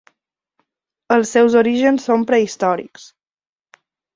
[1.17, 3.07] Els seus orígens són prehistòrics.